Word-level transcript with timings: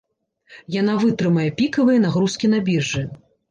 Яна 0.75 0.95
вытрымае 1.03 1.45
пікавыя 1.61 2.01
нагрузкі 2.07 2.53
на 2.57 2.65
біржы. 2.73 3.07